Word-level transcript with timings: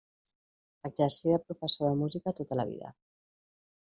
Exercí 0.89 1.29
de 1.33 1.37
professor 1.49 1.85
de 1.91 1.99
música 1.99 2.33
tota 2.39 2.57
la 2.61 2.65
vida. 2.71 2.91